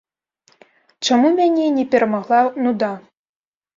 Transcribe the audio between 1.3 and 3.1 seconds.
мяне не перамагла нуда?